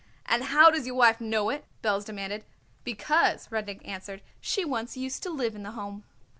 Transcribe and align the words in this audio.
"And 0.25 0.45
how 0.45 0.71
does 0.71 0.87
your 0.87 0.95
wife 0.95 1.21
know 1.21 1.51
it?" 1.51 1.63
Belz 1.83 2.05
demanded. 2.05 2.43
"Because," 2.83 3.47
Rudnik 3.51 3.87
answered, 3.87 4.23
"she 4.39 4.65
once 4.65 4.97
used 4.97 5.21
to 5.21 5.29
live 5.29 5.53
in 5.55 5.61
the 5.61 5.73
Home." 5.73 6.05